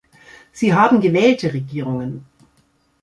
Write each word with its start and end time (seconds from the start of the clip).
Sie 0.51 0.73
haben 0.73 0.99
gewählte 0.99 1.53
Regierungen. 1.53 2.25